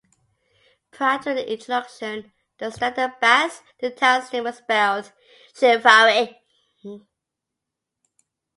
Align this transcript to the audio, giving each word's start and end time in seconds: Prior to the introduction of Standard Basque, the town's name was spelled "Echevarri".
Prior 0.89 1.19
to 1.19 1.33
the 1.35 1.53
introduction 1.53 2.33
of 2.59 2.73
Standard 2.73 3.19
Basque, 3.21 3.63
the 3.81 3.91
town's 3.91 4.33
name 4.33 4.45
was 4.45 4.57
spelled 4.57 5.13
"Echevarri". 5.53 6.37